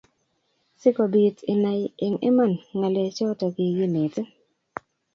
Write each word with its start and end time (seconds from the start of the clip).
Si 0.79 0.89
kobiit 0.97 1.37
inai 1.53 1.81
eng' 2.05 2.21
iman, 2.29 2.53
ng'alechato 2.77 3.45
kiginetin. 3.55 4.27